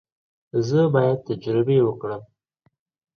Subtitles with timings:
[0.67, 2.23] زه بايد تجربې وکړم.